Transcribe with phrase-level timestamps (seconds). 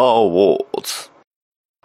[0.00, 1.10] ター・ウォーズ。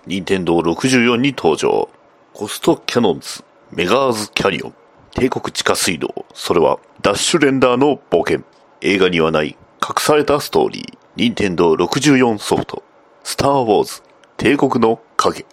[0.08, 1.90] 任天堂64に登場。
[2.34, 4.74] コストキャノンズ、メガーズキャニオン、
[5.12, 6.26] 帝国地下水道。
[6.34, 8.46] それはダッシュレンダーの冒険。
[8.80, 10.98] 映画にはない隠されたストーリー。
[11.18, 12.84] 任天堂64ソフト。
[13.26, 14.02] スター・ウォーズ、
[14.38, 15.46] 帝国の影。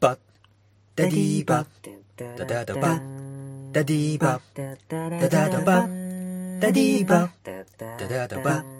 [0.00, 0.18] バッ
[0.96, 1.66] ダディーバッ
[2.16, 7.64] ダダダバッダディーバッダダダバッダディーバッ
[7.98, 8.77] ダダダバッ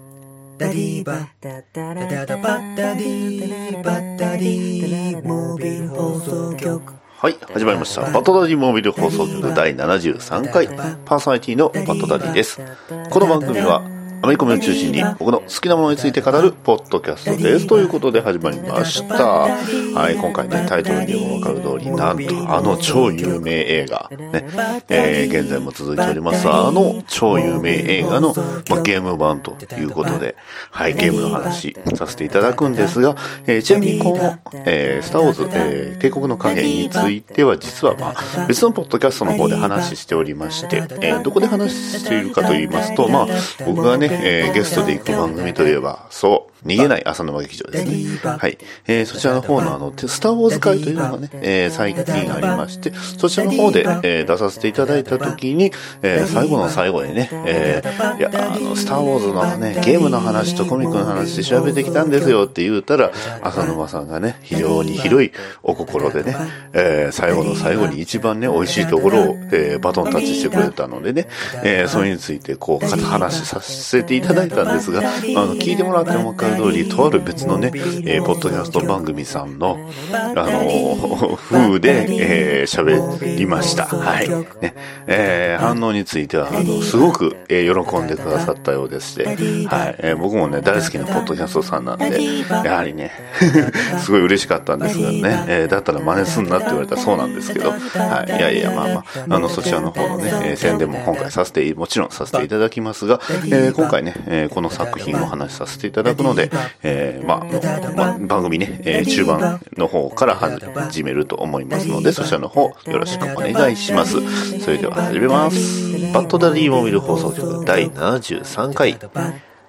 [0.59, 8.03] ダディーバッダダダバッダディーバッダディーモービル放送局はい、始まりました。
[8.03, 10.67] バットダディモービル放送局第73回、
[11.05, 12.61] パーソナリティのバットダディです。
[13.11, 13.83] この番組は、
[14.21, 17.67] アメリカを中心に僕の好きなものについて語るポッドキャストです。
[17.67, 19.25] ということで始まりました。
[19.25, 24.47] はい、今回ね、タイトルにもわかる通り、なんとあの超有名映画、ね、
[24.89, 28.35] えー、現在も続いております、あの超有名映画の、
[28.69, 30.37] まあ、ゲーム版ということで、
[30.71, 33.15] はい、ゲームの話させていただくんですが、
[33.47, 43.27] えー、ちなみにこの、えー、スターウォーズ、えー、帝国の影については実はまあ、別のポッドキャストの方で話しておりまして、えー、どこで話しているかと言いますと、まあ、
[43.65, 47.85] 僕がね、えーゲストで行く番組といえば、そう、逃げない朝の劇場です。
[47.85, 48.37] ね。
[48.39, 48.59] はい。
[48.87, 63.13] えーそちらの方のあの、スターウォーズ会というのがね、えー最近ありまして、そちらの方で、えー出させていただいた時に、えー最後の最後にね、えーいや、あの、スターウォーズのね、ゲームの話とコミックの話で調べてきたんですよって言うたら、
[63.43, 66.37] 浅沼さんがね、非常に広いお心でね、
[66.73, 71.29] えー最後の最後に一番ね、美味しいところを、えーバトンタッチしてくれたのでね、
[71.63, 79.79] えーそれについてこう、話させていただいたんですが、あの、聞いてもらってもわ通り、とある別のね、えーポッドキャスト番組さんの、
[80.13, 83.87] あの、 風で、えー喋りました。
[83.87, 84.29] はい。
[84.61, 84.75] ね、
[85.07, 89.37] えー反応については、あの、すごく、えー喜んでくださったようでして、はい。
[89.99, 92.07] えー僕もね、大好きなポッドキャストさんなんで、
[92.51, 93.11] やはりね、
[94.05, 97.77] すごい嬉しかったんですがね、えーだったら真似すんなって言われたらそうなんですけど、は
[98.29, 98.31] い。
[98.37, 99.05] いやいや、まあまあ、
[99.37, 106.38] あの、そちらの方のね、えー宣伝も今回させて、もちろんさせていただきますが、えー今回ね、えーこの作品をお話しさせていただくので、
[106.83, 114.17] えーまあ、まあ、番組ね、えー中盤の方から始めると思いますので、そちらの方よろしくお願いします。
[114.61, 115.93] それでは始めます。
[116.13, 118.99] バッドダディモービル放送局第73回、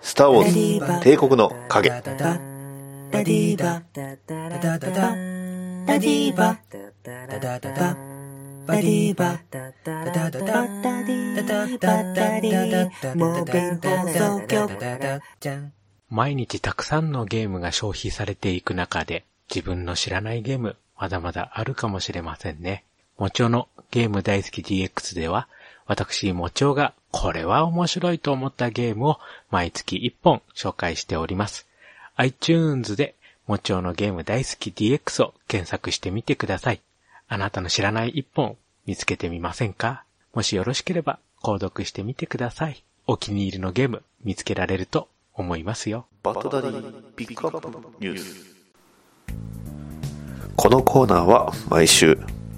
[0.01, 1.89] スターウォーズ帝国の影。
[1.89, 3.63] ダディー。
[3.63, 6.59] バダダダダダディーバ
[7.03, 7.97] ダダダダ
[8.67, 10.59] バディーバダダダダダダ
[11.41, 12.39] ダダダダ
[13.01, 15.73] ダモービル放送局じゃん
[16.09, 22.83] 毎日たくさんのゲームが消費されていく中で、自分の知らないゲーム、まだまだあるかもしれませんね。
[23.17, 25.47] もちおのゲーム大好き DX では、
[25.85, 29.19] 私、もちおがこれは面白いと思ったゲームを
[29.49, 31.67] 毎月1本紹介しております。
[32.15, 33.15] iTunes で
[33.47, 36.81] もちおのゲーム大好き DX を検索してみてください。
[37.27, 40.03] あなたの知らない1本見つけてみませんか？
[40.33, 42.83] もしよろしければ購読してみてください。
[43.07, 45.07] お気に入りのゲーム見つけられると
[45.41, 46.05] 思いますよ。
[46.21, 47.69] バッドダディピックアップ
[47.99, 48.49] ニュース。
[50.55, 52.11] このコーナーは毎週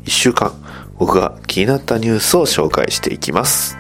[0.06, 0.52] 1週間
[0.98, 3.78] 僕が気になったニュースを紹介していきます。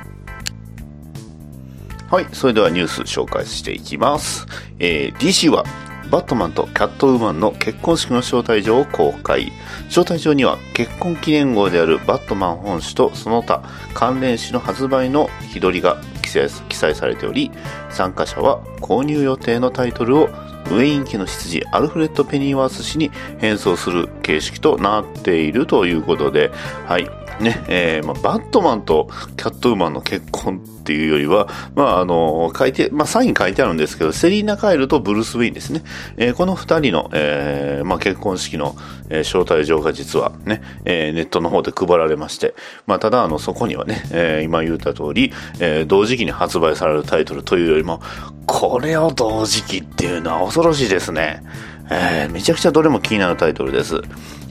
[2.12, 4.45] はい、それではニュース紹介していきます。
[4.79, 5.66] えー DC は
[6.12, 9.51] バットマンとキャットウーマンの結婚式の招待状を公開。
[9.88, 13.63] 招待状には結婚記念号であるバットマン本誌とその他
[13.94, 17.52] 関連誌の発売の日取りが記載記載されており、
[17.90, 20.30] 参加者は購入予定のタイトルを
[20.72, 26.52] ウェイン家の執事アルフレッド・ペニーワース氏に変装する形式となっているということで、
[26.86, 27.21] はい。
[27.41, 35.84] ね、えーまあ、バットマンとキャットウーマンの結婚っていうよりは、まあ、あの、書いて、まあ、サイン書いてあるんですけど、セリーナ・カイルとブルース・ウィンですね。
[36.18, 38.75] えーこの二人の、えーまあ、結婚式の、
[39.09, 42.56] えー招待状が実はね、えーネットの方で配られまして、
[42.88, 48.01] まあ、ただ、あの、そこにはね、えー今言った通り、えー同時期に発売されるタイトルというよりも、
[48.47, 51.44] これを同時期っていうのは恐ろしいですね。
[51.91, 54.01] えーめちゃくちゃどれも気になるタイトルです。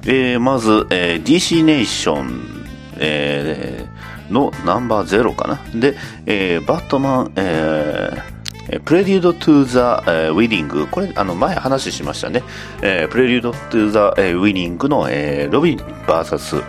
[0.06, 2.59] えーまず、えー DC ネーション、
[3.00, 5.60] えーのナンバーゼロかな。
[5.74, 8.40] で、えーバットマン、えー
[8.84, 10.86] Prelude to the Wedding。
[10.86, 12.44] これ、あの、前話しましたね。
[12.82, 16.62] えー Prelude to the Wedding の、えーロビン VS、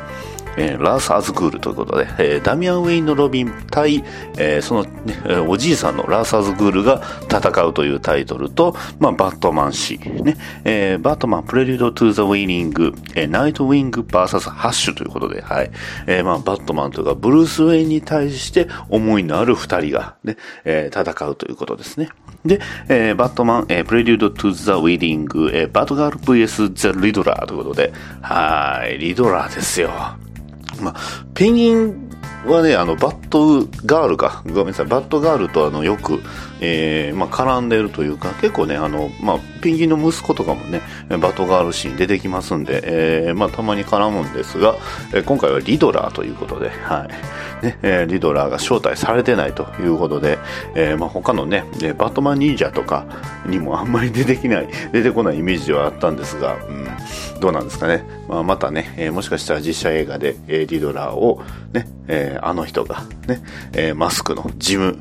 [0.57, 4.03] えーラース・アズグールということで、えーダミアン・ウェインのロビン対、
[4.37, 5.15] えーその、ね、
[5.47, 15.71] おじいさんのラース・アズグールが戦うというタイトルと、まあ、バットマン誌、ね、えーバットマン・ Prelude to the Wedding、えーナイト・ウィング VS ハッシュということで、はい。
[16.07, 22.09] えーまあ、バットマンというか、ブルース・ウェインに対して思いのある二人が、ね、えー戦うということですね。
[22.45, 22.59] で、
[22.89, 29.91] えーバットマン、えー Prelude to the Wedding、えーバットガール VS ザ・リドラーということで、はい、リドラーですよ。
[30.81, 30.95] まあ、
[31.33, 32.09] ペンギン
[32.45, 36.21] はね、あの、バットガールか、ごめんなさい、バットガールとあの、よく、
[36.61, 44.77] えー、まあ、絡んでるというか、結構ね、あの、まあ、ペンギンの息子とかもね、バットガール誌に出てきますんで、えー、まあ、たまに絡むんですが、
[45.13, 47.07] えー今回はリドラーということで、は
[47.61, 47.65] い。
[47.65, 50.37] ね、えーリドラーが招待されてないということで、
[50.75, 51.63] えー、まあ、他のね、
[51.97, 53.05] バトマン忍者とか
[53.45, 58.05] にもあんまり出てきない、 出てこないイメージではあったんですが、うん、どうなんですかね。
[58.27, 61.41] まあ、またね、えーもしかしたら実写映画で、えーリドラーを
[61.73, 63.41] ね、えーあの人がね、
[63.73, 64.99] えーマスクのジム、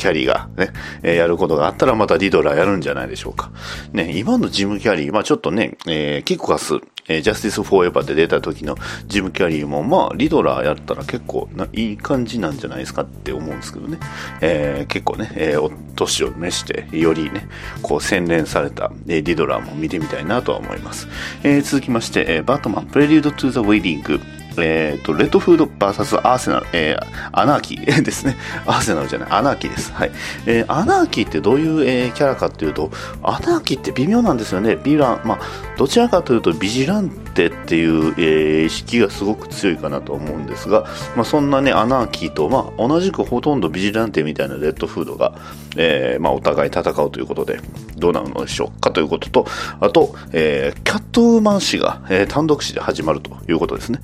[0.00, 0.70] キャリーがね、
[1.02, 3.50] えーやることがあったらまたリドラーやるんじゃないでしょうか。
[3.92, 6.74] ね、今のジム・キャリー、まあちょっとね、えーキックアス、
[7.08, 8.76] えージャスティス・フォーエバーで出た時の
[9.06, 13.98] ジム・キャリーも、まあリドラーやったら結構ないい感じなんじゃないですかって思うんですけどね。
[14.40, 17.46] えー結構ね、えーお年を召して、よりね、
[17.82, 21.08] こう洗練された、えーリドラーも見てみたいなとは思います。
[21.42, 24.20] えー続きまして、えーバットマン、 Prelude to the Wedding、
[24.62, 28.36] えっ、と、レッドフード VS アーセナル、えーアナーキー ですね。
[28.66, 29.92] アーセナルじゃない、アナーキーです。
[29.92, 30.12] はい。
[30.46, 32.90] えーアナーキーってどういう、えーキャラかっていうと、
[33.22, 34.76] アナーキーって微妙なんですよね。
[34.82, 35.38] ビラン、まあ、
[35.76, 40.84] どちらかというとビジランテっていう、えー意識がすごく強いかなと思うんですが、
[41.16, 45.32] まあ、そんなね、アナーキーと、まあ、同じくほとんどビジランテみたいなレッドフードが、
[45.76, 47.60] えーまあ、お互い戦うということで、
[47.96, 49.46] どうなるのでしょうかということと、
[49.80, 54.00] あと、えーキャットウーマン誌が、えー単独誌で始まるということですね。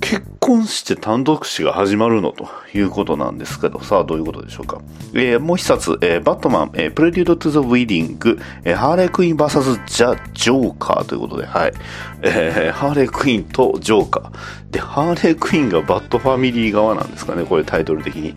[0.00, 4.80] 結婚して単独誌が始まるのということなんですけど、さあどういうことでしょうか？
[5.14, 11.72] えーもう一冊、えーバットマン、えー Prelude to the Wedding、えーハーレー・クイーン VS ザ・ジョーカーということで、はい。
[12.22, 14.30] えーハーレー・クイーンとジョーカー。
[14.70, 18.34] で、ハーレー・クイーンがバットファミリー側なんですかね、これタイトル的に。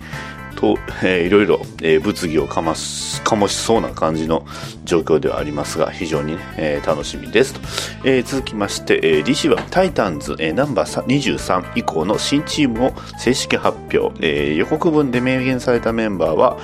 [0.64, 4.46] と、えーいろいろ、えー物議をかます、醸しそうな感じの
[4.86, 7.60] 状況ではありますが、非常にね、えー楽しみですと。
[8.06, 14.14] えー続きまして、えー DC はタイタンズ、えーナンバー23以降の新チームを正式発表。
[14.22, 16.58] えー予告文で明言されたメンバーは、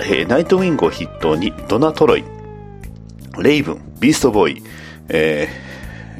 [0.00, 2.24] えーナイトウィングを筆頭にドナ・トロイ、
[3.38, 4.62] レイブン、ビーストボーイ、
[5.08, 5.48] え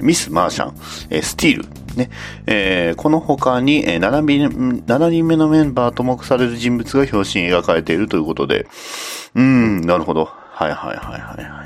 [0.01, 0.75] ーミス・マーシャン、
[1.11, 1.65] えースティール、
[1.99, 2.11] ね、
[2.47, 8.67] えーこの他に、えー 7, 人7人目のメンバーと目される人物が表紙に描かれているということで、
[9.35, 10.25] うん、なるほど。
[10.25, 11.65] はいはいはいはいは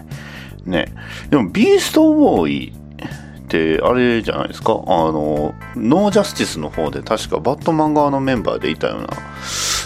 [0.66, 0.68] い。
[0.68, 0.92] ね。
[1.30, 4.72] でも、ビーストボーイって、あれじゃないですか？
[4.72, 9.08] あの、ノージャスティスの方で確かバットマン側のメンバーでいたような、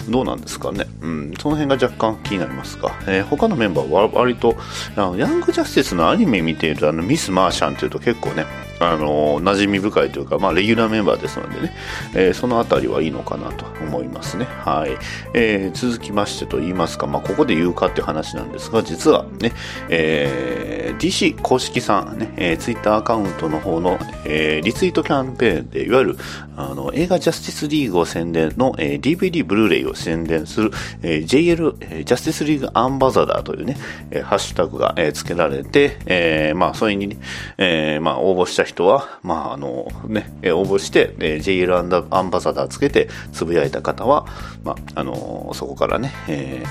[0.08, 0.87] どうなんですかね？
[1.02, 4.56] うん、その辺が若干気になりますが、えー他のメンバーは割と、
[4.96, 8.44] あのヤングジャスティスのアニメ見ている、あの、ミス・マーシャンっていうと結構ね、
[8.81, 11.75] あの、馴染み深いというか、まあ、レギュラーメンバーですのでね、
[12.14, 14.44] えーそのあたりはいいのかなと思いますね。
[14.44, 14.96] はい。
[15.34, 19.52] えー続きましてと言いますか、まあ、ここで言うかっていう話なんですが、実はね、
[19.88, 26.19] えー DC 公式さんね、えー、ツイッターアカウントの方の、えーリツイートキャンペーンで、いわゆる、
[26.56, 30.70] あの、映画ジャスティスリーグを宣伝の、えー DVD ブルーレイを宣伝する、
[31.02, 33.76] えー JL、えージャスティスリーグアンバザダーというね、
[34.11, 37.17] えーハッシュタグが、えー付けられて、えーまあ、それにね、
[37.58, 44.26] えーまあ、応募した人は、まあ、あの、ね、応募して、えー JL アンダアンバサダーつけて、つぶやいた方は、
[44.64, 46.66] まあ、あのそこからね、えー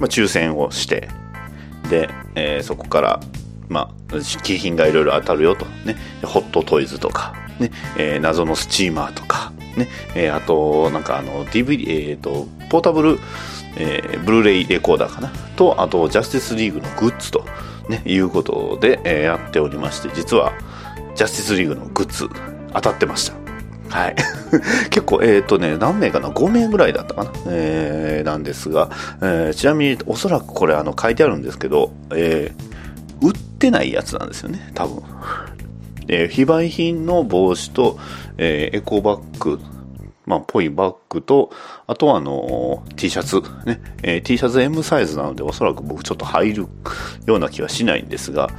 [0.00, 1.08] まあ、抽選をして、
[1.90, 3.20] で、えーそこから、
[3.68, 5.66] まあ、景品がいろいろ当たるよと。
[5.84, 5.96] ね。
[6.24, 7.70] ホットトイズとか、ね。
[7.98, 9.88] えー謎のスチーマーとか、ね。
[10.14, 13.18] えーあと、なんかあの、DVD、えっ、と、ポータブル、
[13.76, 15.32] えーブルーレイレコーダーかな。
[15.56, 17.44] と、あと、ジャスティスリーグのグッズと、
[17.88, 20.52] ね、いうことで、えーやっておりまして、実は、
[21.16, 22.28] ジャスティスリーグのグッズ、
[22.74, 23.34] 当たってました。
[23.88, 24.16] はい。
[24.90, 27.30] 結構、えっ、とね、何名かな ?5 名ぐらいだったかな？
[27.46, 28.90] えー、なんですが、
[29.22, 32.76] えーちなみに、おそらくこれ、あの、書いてあるんですけど、えー
[33.26, 35.02] 売ってないやつなんですよね、多分。
[36.08, 37.98] えー非売品の帽子と、
[38.36, 39.58] えーエコバッグ、
[40.26, 41.50] まあ、ぽいバッグと、
[41.86, 46.66] あとはあのー T シャツ、ね、えー T シャツ M サイズなので、おそらく僕ちょっと入る
[47.24, 48.50] ような気はしないんですが、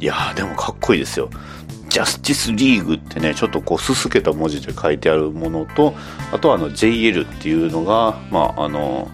[0.00, 1.30] いやー、でもかっこいいですよ。
[1.92, 5.92] ジャスティスリーグってね、ちょっとこう、すすけた文字で書いてあるものと、
[6.32, 9.10] あとはあの、JL っていうのが、まあ、あの、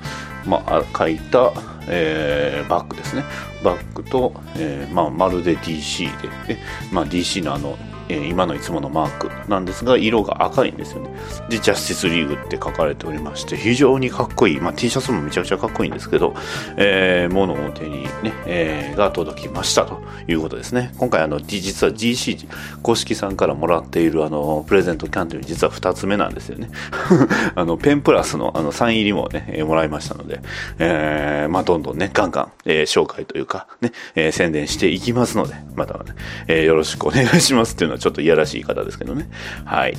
[0.47, 1.53] まあ、書いた、
[1.89, 3.25] えーバッグですね。
[3.65, 6.05] バッグと、えーまあ、まるで DC
[6.47, 7.77] で、ねまあ、DC のあの、
[8.09, 11.11] えー今のいつものマークなんですが、色が赤いんですよね。
[11.49, 14.61] で、ジャスティスリーグって書かれておりまして、非常にかっこいい。
[14.61, 16.35] まあ、T シャツもめちゃくちゃかっこいいんですけど、
[16.77, 20.93] えー、ものを手にね、えーが届きましたということですね。
[20.99, 22.49] 今回あの、実は GC
[22.83, 26.71] 公式さんからもらっているあの、プレゼントキャンという実は2つ目なんですよね。
[27.55, 30.41] あの、ペンプラスのあの、サイン入りもね、もらいましたので、
[30.79, 36.01] えーまあ、どんどんね、ガンガン、えー紹介というか、ね、えー宣伝していきますので、またね、
[36.49, 39.29] えーよろしくお願いしますっていうのはちょっといやらしい方ですけどね。
[39.65, 39.97] はい。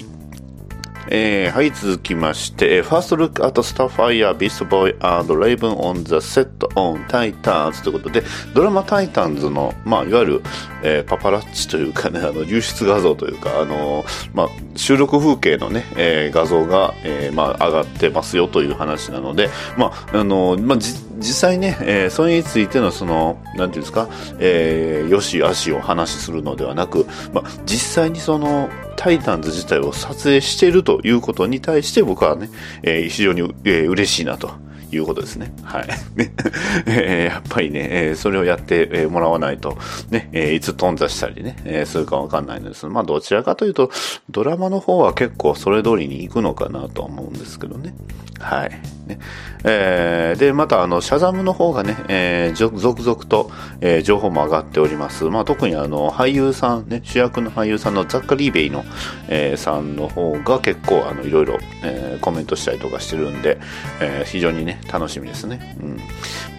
[1.07, 10.41] えーはい、続きまして、えー First Look at Starfire, Beast Boy and Raven on the Set on Titans ということで、ドラマタイタンズの、まあ、いわゆる、
[10.83, 24.07] えーパパラッチというかね、あの、流出画像というか、あのーまあ、収録風景のね、えー画像が、えーまあ、上がってますよという話なので、まあ、あのーまあ、じ実際ね、えーそれについてのその、なんていうんですか、
[24.39, 32.49] えーよし悪しを話しするのではなく、まあ、実際にその、タイタンズ自体を撮影しているということに対して僕はね、
[32.83, 34.51] えー非常に、えー嬉しいなと。
[34.91, 35.53] いうことですね。
[35.63, 35.87] はい。
[36.15, 36.33] ね
[36.87, 39.77] えーやっぱりね、えーそれをやってえーもらわないと、
[40.09, 42.87] ね、えーいつ頓挫したりね、えーするかわかんないのです。
[42.87, 43.89] まあ、どちらかというと、
[44.31, 47.93] ドラマの方は結構それ通りに行くのかなと思うんですけどね。
[48.39, 48.69] はい。
[49.07, 49.19] ね
[49.65, 55.25] えーで、また、あの、シャザムの方がね、えー続々と、えー情報も上がっております。
[55.25, 58.85] まあ、特にあの、俳優さん、ね、主役の俳優さんのザッカリーベイの、
[59.27, 63.57] えーさんの方が結構、あの、いろいろ、えーコメントしたりとかしてるんで、
[63.99, 65.75] えー非常にね、楽しみですね。
[65.81, 65.99] うん。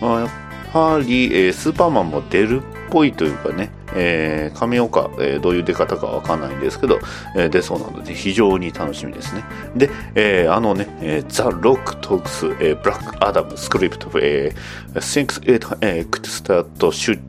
[0.00, 0.28] まあ、やっ
[0.72, 6.98] ぱり、えースーパーマンも出るぽいというかね、えー、カメオか、えーどういう出方かわかんないんですけど、
[7.36, 9.44] えー出そうなので非常に楽しみですね。
[9.76, 17.20] で、えーあのね、えー、 The Rock Talks、えー Black Adam Script、えー、Thinks it、えー could start shoot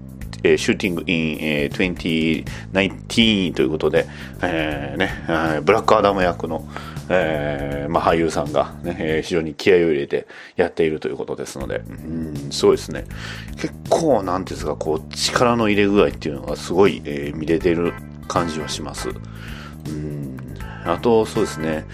[0.44, 2.32] えー、 shooting in、えー、
[3.12, 4.08] 2019ということで、
[4.42, 6.68] えーね、えーブラックアダム役の、
[7.12, 13.06] えーまあ、俳優さんが、ねえー非常に気合を入れてやっているということですので、うん、すごいですね。
[13.58, 17.94] 結構、なんていうんですか、こう、力の入れ具合っていうのがすごい、えー見れてる
[18.28, 19.10] 感じはします。
[19.10, 20.38] うん
[20.84, 21.86] あと、そうですね、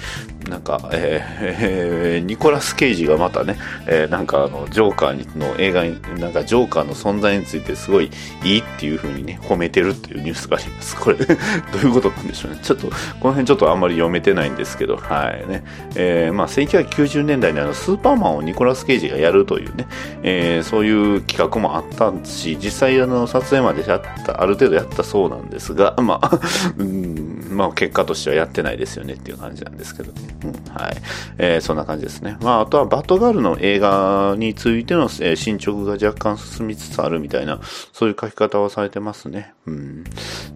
[0.50, 8.10] なんか、えーえニコラス・ケイジがまたね、えーなんかあの、ジョーカーの映画に、なんかジョーカーの存在についてすごい
[8.44, 10.96] いいっていう風にね、褒めてるっていうニュースがあります。
[10.98, 12.60] これ、 どういうことなんでしょうね。
[12.62, 12.94] ちょっと、こ
[13.26, 15.64] の辺ちょっとあんまり読めてないんですけど、はいね。
[15.96, 19.88] えーまあ、1990年代にあの、スーパーマンをニコラス・ケイジがやるというね、
[20.24, 26.40] えーそういう企画もあったんし、実際あの、撮影までやった、ある程度やったそうなんですが、まあ、
[26.78, 30.37] うん、まあ、結果としてはやってないですよねっていう感じなんですけどね。
[30.44, 30.98] うん、はい。
[31.38, 32.38] えーそんな感じですね。
[32.42, 37.60] まあ、あとはバッドガールの映画についての、えー進捗が若干進みつつあるみたいな、
[37.94, 39.54] そういう書き方をされてますね。
[39.66, 40.04] うん。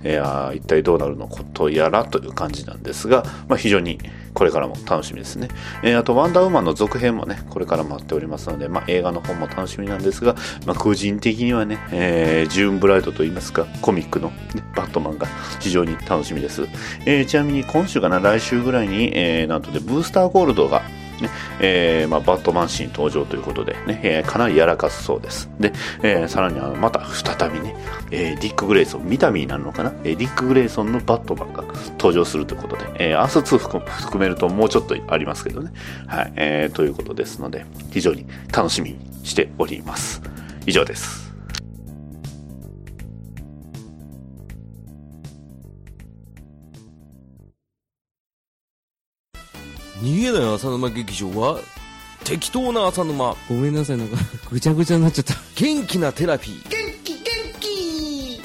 [0.03, 3.99] いや一体どうなるのことやらという感じなんですが、まあ、非常に
[4.33, 5.49] これからも楽しみですね。
[5.83, 10.35] えーあと、ワンダーウーマンの続編もね、これから待っておりますので、まあ、映画の方も楽しみなんですが、
[10.65, 14.35] まあ、個人的にはね、えージューンブライドといいますか、コミックの、ね、
[14.75, 15.27] バットマンが
[15.59, 16.67] 非常に楽しみです。
[17.05, 20.81] えーちなみに今週かな、来週ぐらいに、えーなんとで、ブースターゴールドが、
[21.21, 25.49] ねえーまあ、バットマンシーン登場ということで、ねえーかなりやらかすそうです。
[25.59, 27.75] で、えーさらにあのまた再びね、
[28.09, 35.71] えーディック・グレイソン、ミタミーなるのかな、えーディック・グレイソンのバットマンが登場するということで、えーアース2含含めるともうちょっとありますけどね。
[36.07, 40.21] はい、えーということですので、非常に楽しみにしております。
[40.65, 41.30] 以上です。
[50.01, 51.59] 逃げない浅沼劇場は
[52.23, 53.35] 適当な浅沼。
[53.49, 54.17] ごめんなさい、なんか、
[54.51, 55.35] ぐちゃぐちゃになっちゃった。
[55.55, 56.69] 元気なテラピー。
[56.69, 57.21] 元気元
[57.59, 58.41] 気。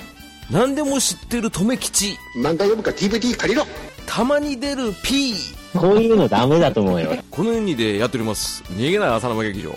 [0.51, 2.17] 何でも知ってる留吉。
[2.37, 3.67] 漫画読むか DVD 借りろ。
[4.07, 5.35] たまに出る P
[5.75, 7.17] こういうのダメだと思うよ。
[7.31, 8.63] このようにでやっております。
[8.71, 9.75] 逃げない浅沼劇場。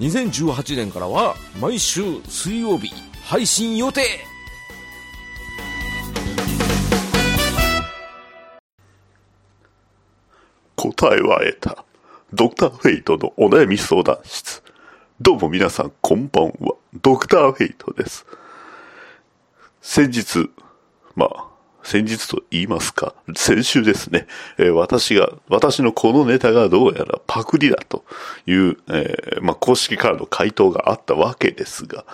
[0.00, 2.92] 2018年からは毎週水曜日
[3.24, 4.02] 配信予定
[10.76, 11.84] 答えは得た。
[12.34, 14.62] ドクターフェイトのお悩み相談室。
[15.20, 16.74] どうも皆さんこんばんは。
[17.00, 18.26] ドクターフェイトです。
[19.80, 20.50] 先日、
[21.14, 21.46] まあ、
[21.82, 24.26] 先日と言いますか、先週ですね、
[24.58, 28.04] えー私が、私のこのネタがどうやらパクリだと
[28.46, 32.04] いう、えーまあ、公式からの回答があったわけですが、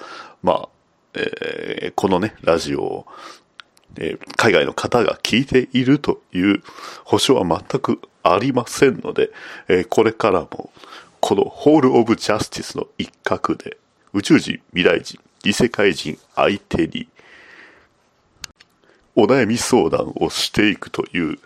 [0.43, 0.69] まあ、
[1.15, 3.07] えーこのね、ラジオを
[3.99, 6.63] えー海外の方が聞いているという
[7.05, 9.31] 保証は全くありませんので、
[9.69, 10.71] えーこれからも、
[11.21, 13.77] このホール・オブ・ジャスティスの一角で、
[14.13, 17.09] 宇宙人、未来人、異世界人相手に、
[19.15, 21.39] お悩み相談をしていくという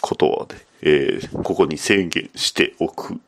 [0.00, 3.20] ことをね、えーここに宣言しておく。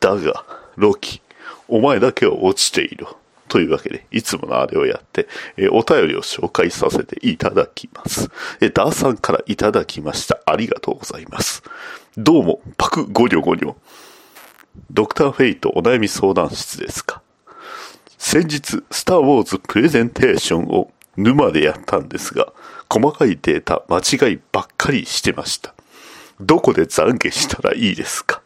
[0.00, 0.44] だが、
[0.76, 1.20] ロキ、
[1.68, 3.06] お前だけは落ちている。
[3.52, 5.28] というわけで、いつものあれをやって、
[5.58, 8.30] えーお便りを紹介させていただきます。
[8.62, 10.40] えーダーさんからいただきました。
[10.46, 11.62] ありがとうございます。
[12.16, 13.74] どうも、パクゴニョゴニョ。
[14.90, 17.20] ドクターフェイトお悩み相談室ですか。
[18.16, 22.54] 先日、スター・ウォーズプレゼンテーションを沼でやったんですが、
[22.88, 25.74] 細かいデータ間違いばっかりしてました。
[26.40, 28.40] どこで懺悔したらいいですか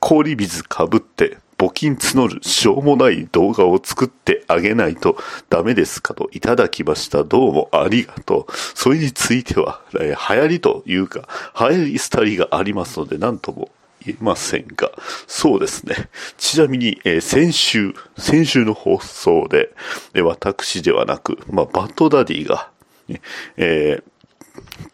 [0.00, 5.18] 氷水かぶって募金募るしょうもない動画を作ってあげないと
[5.50, 7.22] ダメですかといただきました。
[7.22, 8.52] どうもありがとう。
[8.74, 11.28] それについては、え流行りというか、
[11.60, 13.70] 流行り廃りがありますので、なんとも
[14.06, 14.90] 言えませんが、
[15.26, 16.08] そうですね。
[16.38, 19.68] ちなみに、えー先週、先週の放送で、
[20.14, 22.70] え私ではなく、まあ、バッドダディが、
[23.06, 23.20] ね
[23.58, 24.10] えー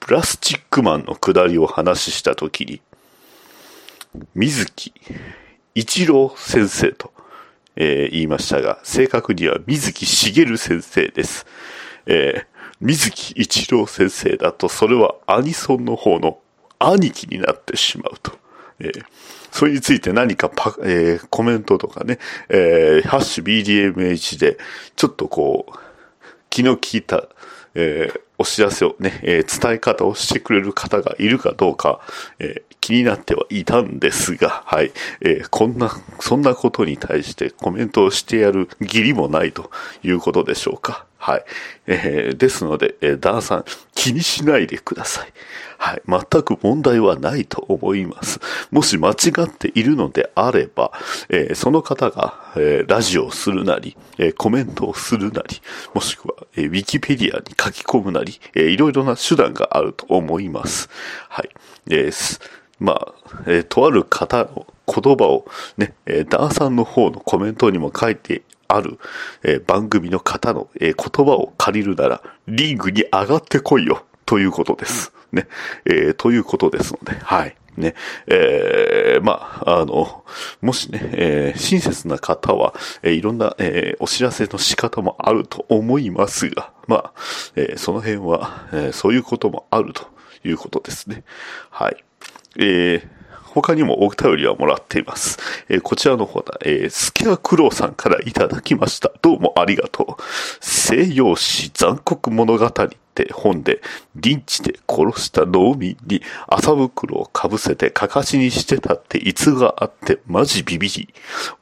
[0.00, 2.80] プラスチックマンの下りを話したときに、
[4.34, 4.92] 水木
[5.76, 7.12] 一郎先生と、
[7.76, 11.46] えー言いましたが、正確には水木しげる先生です。
[12.06, 16.38] えー水木一郎先生だと、それはアニソンの方の
[16.78, 18.32] 兄貴になってしまうと。
[18.80, 19.04] えー
[19.52, 22.18] それについて何かパ、えーコメントとかね、
[22.48, 23.44] えーハッシュ
[23.94, 24.56] BDMH で、
[24.96, 25.78] ちょっとこう、
[26.48, 27.28] 気の利いた、
[27.74, 32.00] えーお知らせをね、えー伝え方をしてくれる方がいるかどうか、
[32.38, 35.90] えー気になってはいたんですが、はい、えーこんな、
[36.20, 39.70] そんなことに対してコメントをしてやる義理もないと
[40.04, 41.04] いうことでしょうか。
[41.18, 41.44] はい。
[41.88, 43.64] えーですので、えーダーさん、
[43.94, 45.32] 気にしないでください。
[45.78, 46.02] はい。
[46.06, 48.40] 全く問題はないと思います。
[48.70, 49.14] もし間違
[49.44, 50.92] っているのであれば、
[51.28, 55.60] えーその方が、えーラジオをするなり、えーコメントをするなり、
[55.94, 60.88] もしくは、えーウィキペディアに書き込むなり、えーいろいろな手段があると思います。
[61.28, 61.50] はい。
[61.90, 62.40] えー
[62.78, 63.14] まあ、
[63.46, 68.98] えーとある方の言葉をね、えーダーさんの方のコメントにも書いてある、
[69.42, 75.12] えー番組の方の、えー言葉を借りるなら、リングに上がってこいよ、ということです。
[75.32, 75.48] ね。
[75.86, 77.56] えーということですので、はい。
[77.76, 77.94] ね。
[78.26, 80.24] えーまあ、あの、
[80.60, 87.12] もしね、えー親切な方は、えーいろんな、えーお知らせの仕方もあると思いますが、まあ、
[87.54, 90.06] えーその辺は、えーそういうこともあると
[90.44, 91.24] いうことですね。
[91.70, 92.04] はい。
[92.58, 93.15] えー
[93.56, 95.38] 他にもお便りはもらっています。
[95.70, 99.10] えーこちらの方だ、えースケアクロウさんからいただきました。
[99.22, 100.22] どうもありがとう。
[100.60, 102.70] 西洋史残酷物語っ
[103.14, 103.80] て本で、
[104.14, 111.14] リンチで殺した農民に麻袋をかぶせてかかしにしてたって逸があってマジビビり。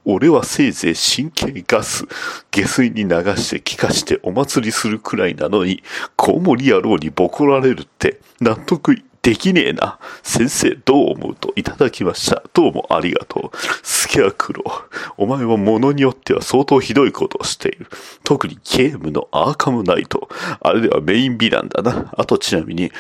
[0.05, 2.07] 俺はせいぜい神経ガス、
[2.51, 5.85] 下水に流して気化してお祭りするくらいなのに、
[6.17, 9.99] コウモリ野郎にボコられるって納得できねえな。
[10.23, 12.43] 先生どう思うといただきました。
[12.53, 13.57] どうもありがとう。
[13.83, 15.13] スケアクロー。
[15.17, 17.87] お前は物によっては相当ひどいことをしている。
[18.23, 20.29] 特にゲームのアーカムナイト。
[20.61, 22.13] あれではメインヴィランだな。
[22.19, 22.93] あとちなみに、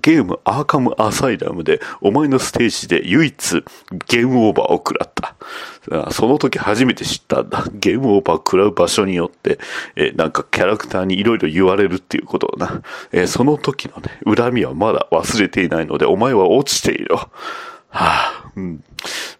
[0.00, 3.64] ゲームアーカムアサイラムでお前のステージで唯一
[4.08, 5.36] ゲームオーバーを食らった。
[6.12, 7.64] その時初めて知ったんだ。
[7.74, 9.58] ゲームオーバー食らう場所によって、
[9.96, 12.82] えなんかキャラクターにいろいろ言われるっていうことをな。
[13.12, 17.16] えその時のね、恨みはまだ忘れていないので、お前は落ちていろ。
[17.16, 17.28] は
[17.90, 18.84] あ、うん。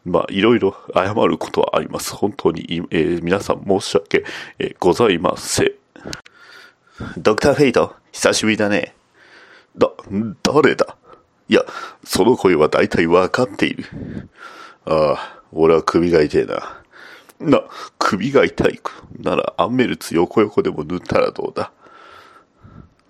[0.04, 2.14] まあ、いろいろ謝ることはあります。
[2.14, 4.24] 本当に、えー皆さん申し訳、
[4.78, 5.72] ございません。
[7.16, 8.94] ドクターフェイト、久しぶりだね。
[9.76, 9.90] だ、
[10.42, 10.96] 誰だ？
[11.48, 11.62] いや、
[12.04, 13.84] その声は大体わかっている。
[14.84, 16.82] ああ、俺は首が痛いな。
[17.40, 17.62] な、
[17.98, 18.80] 首が痛い
[19.18, 21.72] ならアンメルツ横横でも塗ったらどうだ？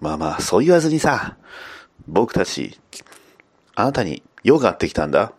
[0.01, 1.37] まあまあ、そう言わずにさ、
[2.09, 2.79] 僕たち、
[3.75, 5.33] あなたに用があってきたんだ。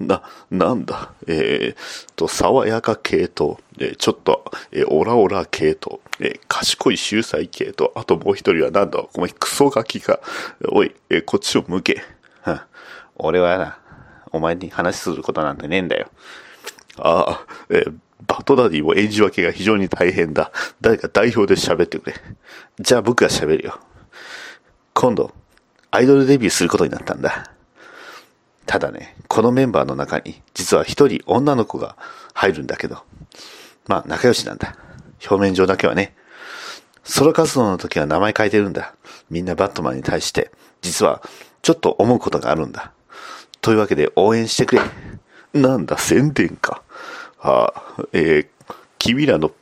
[0.00, 10.20] な、なんだ、えー、と、爽やか系と、えーちょっと、えーオラオラ系と、えー賢い秀才系と、あともう一人はなんだ、お前クソガキか。
[10.70, 12.02] おい、えーこっちを向け。
[12.42, 12.60] はん
[13.16, 13.78] 俺はな、
[14.32, 16.08] お前に話することなんてねえんだよ。
[16.98, 17.94] ああ、えー
[18.26, 20.50] バッドダディも演じ分けが非常に大変だ。
[20.80, 22.16] 誰か代表で喋ってくれ。
[22.80, 23.78] じゃあ僕が喋るよ。
[24.92, 25.32] 今度、
[25.92, 27.52] アイドルデビューすることになったんだ。
[28.68, 31.96] ただね、このメンバーの中に、実は一人女の子が
[32.34, 33.02] 入るんだけど、
[33.86, 34.76] まあ仲良しなんだ。
[35.28, 36.14] 表面上だけはね。
[37.02, 38.94] ソロ活動の時は名前変えてるんだ。
[39.30, 40.52] みんなバットマンに対して、
[40.82, 41.22] 実は
[41.62, 42.92] ちょっと思うことがあるんだ。
[43.62, 44.82] というわけで応援してくれ。
[45.54, 46.82] なんだ、宣伝か。
[47.40, 48.46] ああ、えー
[48.98, 49.52] 君らの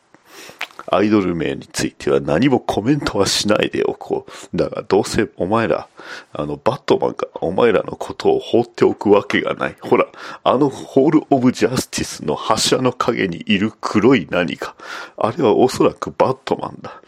[0.89, 4.57] アイドル名については何もコメントはしないでおこう。
[4.57, 5.89] だがどうせお前ら、
[6.33, 9.77] あの、バットマンがお前らのことを放っておくわけがない。
[9.81, 10.07] ほら、
[10.45, 14.77] あのホール・オブ・ジャスティスの柱の影にいる黒い何か。
[15.17, 17.01] あれはおそらくバットマンだ。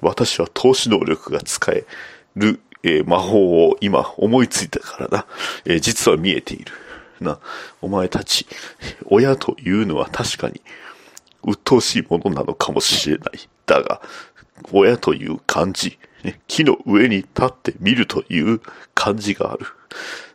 [0.00, 1.84] 私は投資能力が使え
[2.36, 5.26] る、えー魔法を今思いついたからな。
[5.64, 6.72] えー実は見えている。
[7.20, 7.38] な、
[7.80, 8.46] お前たち、
[9.06, 10.60] 親というのは確かに、
[11.46, 13.48] 鬱陶しいものなのかもしれない。
[13.66, 14.00] だが、
[14.72, 18.60] 親という漢字、ね、木の上に立って見るという
[18.94, 19.66] 漢字がある。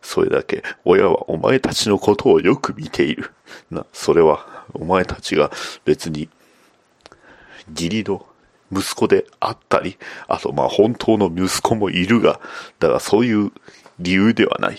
[0.02, 3.32] それだけ、親はお前たちのことをよく見ている。
[3.70, 5.50] な、それは、お前たちが
[5.84, 6.28] 別に、
[7.70, 8.26] 義理の
[8.72, 12.40] 息子であったり、あとま本当の息子もいるが、
[12.78, 13.52] だがそういう
[13.98, 14.78] 理由ではない。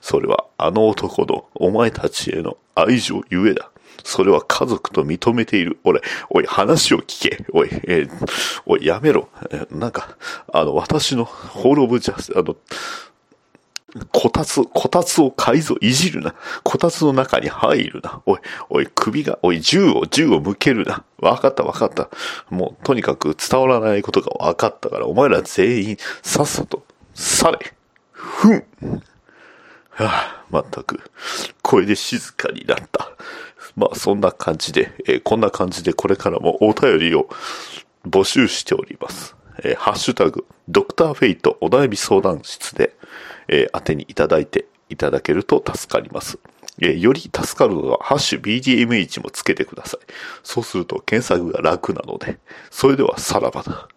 [0.00, 3.70] それはあの男のお前たちへの愛情ゆえだ。
[4.04, 5.78] それは家族と認めている。
[5.84, 7.44] 俺、おい、話を聞け。
[7.52, 8.10] おい、えー
[8.66, 9.28] おい、やめろ。
[9.50, 10.16] えーなんか、
[10.52, 12.56] あの、私のホールオブジャス、あの、
[14.12, 16.34] こたつ、こたつを改造、いじるな。
[16.62, 18.22] こたつの中に入るな。
[18.24, 21.04] おい、おい、首が、おい、銃を、銃を向けるな。
[21.18, 22.08] わかった、わかった。
[22.50, 26.84] もう、とにかく伝わらないことがわかったから、お前ら全員、さっさと、
[27.14, 27.58] 去れ。
[28.12, 28.64] ふん。
[29.90, 31.00] はあ、まったく、
[31.62, 33.10] これで静かになった。
[33.76, 37.28] まあ、そんな感じで、えーこんな感じでこれからもお便りを
[38.06, 39.36] 募集しております。
[39.62, 42.94] えーハッシュタグ、ドクターフェイトお悩み相談室で、
[43.48, 46.38] えー、当てにいただいていただけると助かります。
[46.80, 50.06] えーより助かるのは、ハッシュ BGMH もつけてください。
[50.42, 52.38] そうすると検索が楽なので。
[52.70, 53.88] それではさらばだ。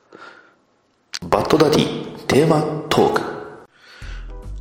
[1.23, 3.42] バッドダディテーマトーク。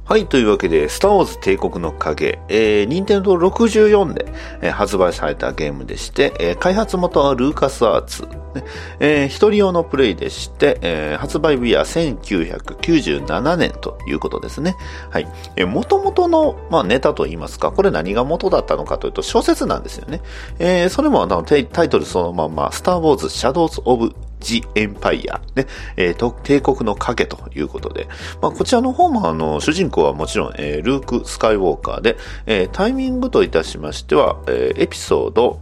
[0.04, 4.26] はい、というわけで、スターウォーズ帝国の影、えー、任天堂64で、
[4.60, 8.64] えー発売されたゲームでして、えー開発元はルーカスアーツ、ね
[8.98, 14.74] えー一人用のプレイでして、えー発売日は1997年ということですね。
[15.10, 15.28] はい。
[15.54, 20.20] えー、元々の、まあ、ネタといいますか、これ何が元だったのかというと小説なんですよね。
[20.58, 24.12] えーそれもあのタイトルそのまま、スターウォーズシャドウズ・オブ・
[24.42, 28.08] ジ・エンパイア、ね、えーと帝国の影ということで、
[28.40, 35.60] まあ、こちらの方もあの、主人公はもちろん、えールーク・スカイウォーカーで、えータイミングといたしましては、えーエピソード、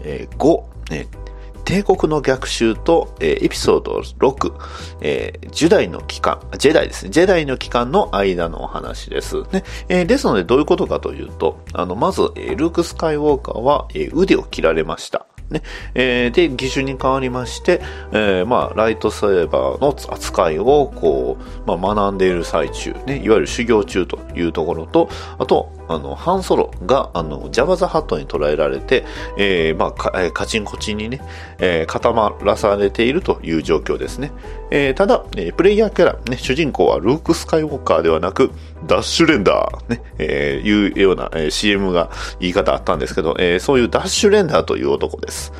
[0.00, 0.62] えー5、
[0.92, 1.24] えー
[1.64, 4.52] 帝国の逆襲と、えーエピソード6、
[5.00, 7.10] えージュダイの期間、ジェダイですね。
[7.10, 9.36] ジェダイの期間の間のお話です。
[9.50, 9.64] ね。
[9.88, 15.26] えーですのでどういうことかというと、あの、まず、えールーク・スカイウォーカーは、えー腕を切られました。
[15.50, 15.62] ね。
[15.94, 17.80] えーで、義手に変わりまして、
[18.12, 29.04] えーまあ、ライトセーバーの扱いを、こう、まあ、学んでいる最中、ね、いわゆる修行中というところと、あと、あの、ハンソロが、あの、ジャバザハットに捉えられて、
[29.36, 31.20] えーまあ、かえーカチンコチンにね、
[31.58, 34.32] えー固まらされているという状況ですね。
[34.70, 38.50] えーただ、えープレイヤーキャラ、ね、主人公はルーク・スカイウォーカーではなく、
[38.86, 45.52] ダッシュレンダー、ね、えーいうような、えー CM が言い方あったんですけど、えーそういうダッシュレンダーという男です。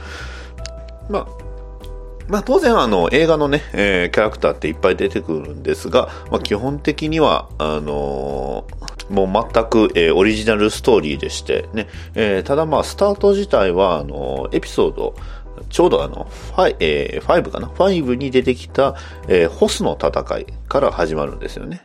[1.11, 1.27] まあ、
[2.29, 15.15] まあ当然あの映画のね、えーキャラクターっていっぱい出てくるんですが、まあ基本的には、あのーもう全く、えーオリジナルストーリーでしてね、えーただまあスタート自体は、あのエピソード、
[15.69, 18.95] ちょうどあの、ファイ、えー、5かな ?5 に出てきた、
[19.29, 21.85] えーホスの戦いから始まるんですよね。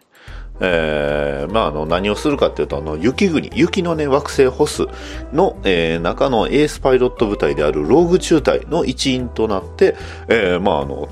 [0.62, 4.88] えーまあ、あの、何をするかっていうと、あの、雪国、雪のね、惑星ホス
[5.34, 9.96] の、えー中のエースパイロット部隊であるローグ中隊の一員となって、
[10.28, 11.10] えーまあ、あの、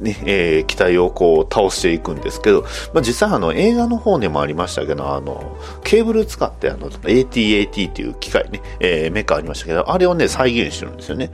[0.00, 2.62] ね、えー機体をこう倒していくんですけど、
[2.94, 11.30] まあ、実際あの映画の方でもありましたけど、あの、ケーブル使ってあの、ATAT っていう機械ね、えーメカありましたけど、あれをね、再現してるんですよね。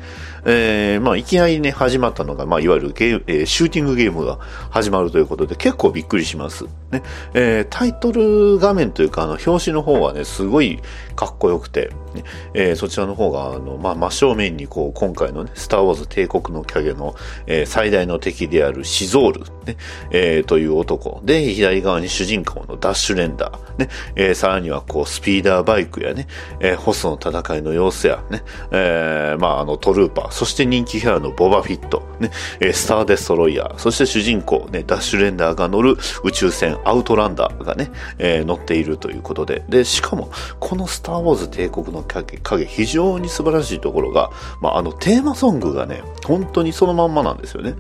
[0.49, 4.39] えーまあ、いきなりね、始まったのが、まあ、いわゆるゲーム、えーシューティングゲームが
[4.71, 6.65] 始まるということで、結構びっくりします。
[6.91, 7.03] ね、
[7.35, 10.81] えータイトル画面というか、あの、表紙の方はね、すごい
[11.15, 12.25] かっこよくて、ね
[12.55, 17.15] えーそちらの方が、あの、まあ、真正面にこう、今回のね、スターウォーズ帝国の影の、
[17.47, 19.77] えー最大の敵でであるシゾール、ね、
[20.11, 21.21] えーという男。
[21.25, 26.27] で、左側に主人公のダッシュレンダー、ね、えーさらにはこう、スピーダーバイクやね、
[26.61, 47.75] えーホスの戦いの様子や、ね、えーまあ、あの、トルーパー、そして人気キャラのボバフィット、ね、えースターデストロイヤー、そして主人公、ね、ダッシュレンダーが乗る宇宙船アウトランダーがね、えー乗っているということで、で、しかも、このスターウォーズ帝国の影、影非常に素晴らしいところが、まあ、あの、テーマソングがね、本当にそのまんまなんですよね。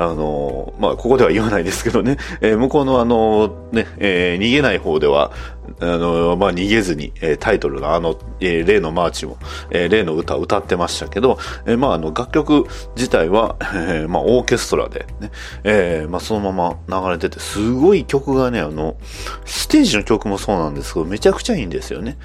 [0.00, 5.30] あの、まあ、ここでは言わないですけどね、えー向こうのあの、ね、えー逃げない方では、
[5.78, 9.36] あの、まあ、逃げずに、えータイトルのあの、えー例のマーチも、
[9.70, 15.30] えー例の歌を歌ってましたけど、えーまあ、あの、楽曲自体は、えーまあ、オーケストラでね、
[15.64, 18.96] えーまあ、そのまま流れてて、すごい曲がね、あの、
[19.44, 22.16] ステージの曲もそうなんですけど、めちゃくちゃいいんですよね。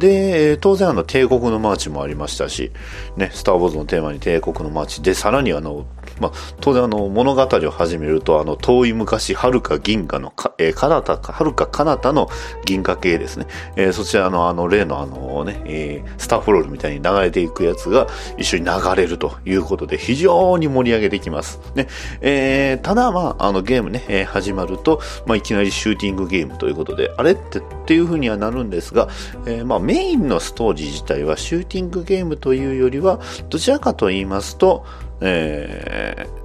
[0.00, 2.72] で、当然あの、帝国のマーチもありましたし、
[3.16, 5.86] ね、スター・ウォーズのテーマに帝国のマーチ、で、さらにあの、
[6.20, 12.28] まあ、当然あの、物語を始めると、あの、遠い昔、遥か銀河のか、えー、彼方か、遥か彼方の
[12.64, 13.46] 銀河系ですね。
[13.76, 18.06] えーそちらのあの、例のあのね、えースタッフロールみたいに流れていくやつが
[18.38, 21.60] 一緒に流れるということで、非常に盛り上げてきます。
[21.74, 21.88] ね。
[22.20, 29.08] えーただまあ、あの、ゲームね、えー始まると、まあ、いきなりシューティングゲームということで、あれってっていう風にはなるんですが、
[29.46, 34.84] えーまあ、メインのストーリー自体はシューティングゲームというよりは、どちらかと言いますと、
[35.20, 36.40] えー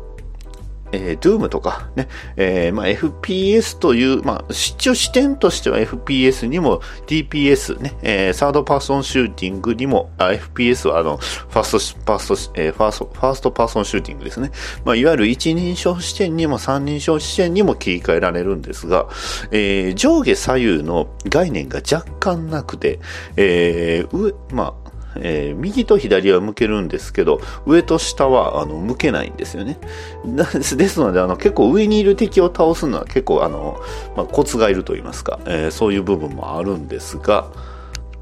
[0.91, 2.07] えー、Doom とかね、
[2.37, 14.51] えーまあ、FPS という、まあ、一応視点としては FPS にも TPS ね、えーサードパーソンシューティングにも、あ FPS はあの、ファースト、ファースト、えーファースト、ファーストパーソンシューティングですね。
[14.83, 19.07] まあ、いわゆる一人称視点にも三人称視点にも切り替えられるんですが、
[19.51, 22.99] えー上下左右の概念が若干なくて、
[23.37, 24.84] えー上、まあ、
[25.17, 29.77] えー右と左は向けるんですけど、上と下はあの向けないんですよね。
[30.25, 33.79] ですので、あの結構上にいる敵を倒すのは結構あの、
[34.15, 37.47] まあ、コツがいると言いますか、えーそういう部分もあるんですが、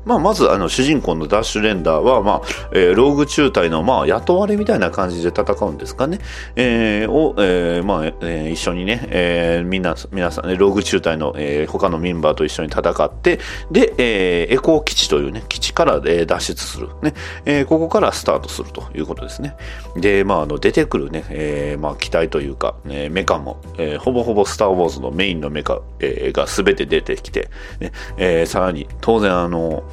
[0.05, 2.41] まあ、まず、あの、主人公のダッシュレンダーは、まあ、
[2.73, 6.19] えーローグ中隊の、まあ、雇われみたいな感じで戦うんですかね。
[6.55, 13.39] えーを、えーまあ、えー一緒にね、えーみんな、皆さんね、ローグ中隊の、えー他のメンバーと一緒に戦って、
[13.71, 16.89] で、えーエコー基地というね、基地から、えー脱出する。
[17.01, 17.13] ね、
[17.45, 19.55] えーここからスタートするということですね。
[19.95, 29.83] で、まあ、あの、出てくるね、えーまあ、機体というか、えーメカも、えーほぼほぼスター・ウォーズのメインのメカ、えーが全て出てきて、ね、えーさらに、当然あの、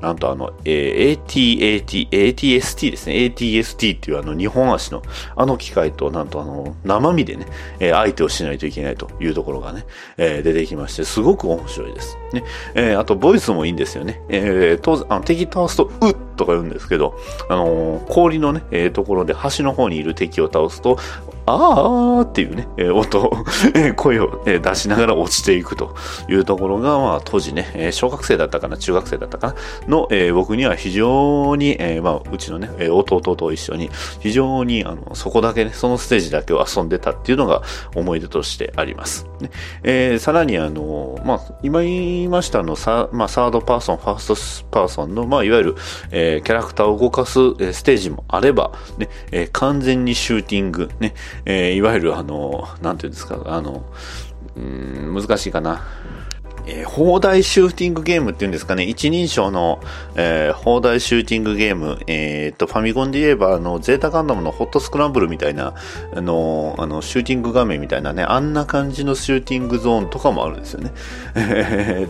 [0.00, 3.14] なんとあの、えー ATAT、ATST ですね。
[3.14, 5.02] ATST っていうあの日本足の
[5.36, 7.46] あの機械と、なんとあの、生身でね、
[7.80, 9.84] えー相手をしないといけないというところがね、
[10.16, 12.16] えー出てきまして、すごく面白いです。
[12.32, 12.44] ね。
[12.74, 14.20] えーあと、ボイスもいいんですよね。
[14.28, 17.16] えー当然、あの敵倒すと、うっとか言うんですけど、
[17.48, 20.98] あのー氷のね、えーところで端の方にいる敵を倒すと、
[21.50, 23.32] あーっていうね、え音、
[23.74, 25.94] え声をえ出しながら落ちていくと
[26.28, 29.54] いうところが、まあ当時ね、え小学生だったかな、中学生だったかな、
[29.86, 37.62] の、え僕には非常に、えまあうちのね、え弟と一緒に、非常に、あの、そこだけね、そのステージだけを遊んでたっていうのが
[37.94, 39.26] 思い出としてあります。
[39.40, 39.50] ね
[39.82, 45.76] えーさらにあの、まあ今言いましたの、さまあサードパーソン、ファーストパーソンの、まあいわゆる、
[46.10, 53.84] えーキャラクターを動かす、えステージもあれば、ね、えー完全にシューティング、ね、えーいわゆるあの、なんていうんですか、あの、
[54.56, 55.82] うん難しいかな。
[56.66, 59.80] えー砲台シューティングゲームっていうんですかね、一人称の、
[60.16, 65.74] えー砲台シューティングゲーム、えーっと、ファミコンで言えば、あの、ゼータガンダムのホットスクランブルみたいな、
[66.14, 70.92] あの、あの、シューティング画面みたいなね、あんな感じのシューティングゾーンとかもあるんですよね。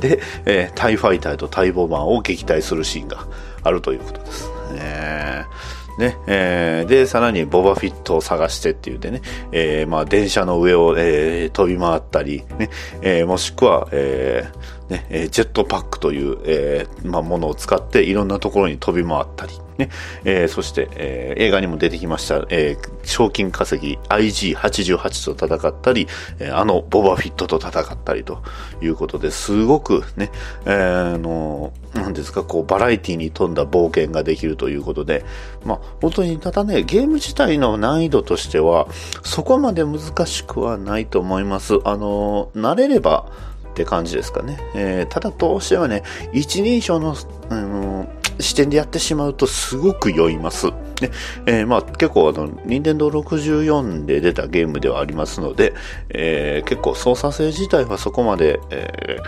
[0.01, 3.27] で、えータイファイターとタイボマーを撃退するシーンが
[3.62, 4.51] あるということです。
[4.77, 9.21] えーね、えーで、さらにボバフィットを探してって言ってね、
[9.53, 12.71] えーまあ電車の上を、えー飛び回ったり、ね、
[13.03, 19.88] えーもしくは、えーね、ジェットパックという、えーまあ、ものを使っていろんなところに飛び回ったり、ね、
[20.25, 26.07] えーそして、えー映画にも出てきました、えー賞金稼ぎ IG88 と戦ったり、
[26.41, 28.43] えーあのボバフィットと戦ったりと
[28.83, 30.31] いうことですごくね、
[30.67, 35.25] えーあの、なんですか、こう、バラエティに富んだ冒険ができるということで、
[35.64, 38.88] まあ、本当に、ただね、ゲーム自体の難易度としては、
[39.23, 41.75] そこまで難しくはないと思います。
[41.85, 43.27] あの、慣れれば、
[43.71, 44.59] って感じですかね。
[44.75, 47.14] えーただどうしてもね、一人称の、
[47.49, 48.09] あの
[48.40, 50.66] 視点でやってしまうとすごく酔います。
[51.01, 51.11] ね
[51.46, 55.74] えーまあ結構あの、任天堂64で出たゲームではありますので、
[56.11, 59.18] えー結構操作性自体はそこまで、え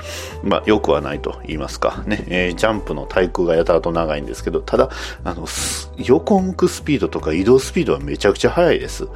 [0.42, 4.90] ーまあ良くはないと言いますか、ね、えジャンプの対空がやたらと長いんですけど、ただ、
[5.24, 5.46] あの、
[5.98, 9.08] 横向くスピードとか移動スピードはめちゃくちゃ速いです。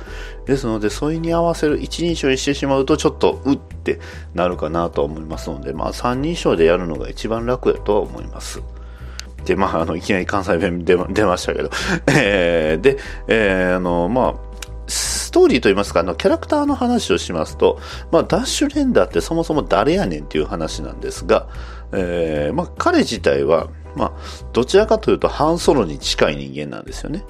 [0.46, 3.98] ですので、それに合わせる一人称にしてしまうと、ちょっと、うって
[4.34, 8.62] なるかなとは思いますので、まあ、三人称でやるのが一番楽だとは思います。
[9.44, 11.70] で、まあ、あの、いきなり関西弁出ま出ましたけど、
[12.08, 14.34] えーで、えーあの、まあ、
[14.86, 17.78] ストーリーといいますか、あの、キャラクターの話をしますと、
[18.10, 21.48] まあ、ダッシュレンダーってそもそも誰やねんっていう話なんですが、
[21.92, 24.12] えーまあ、彼自体は、まあ、
[24.52, 27.24] どちらかというと、ハンソロに近い人間なんですよね。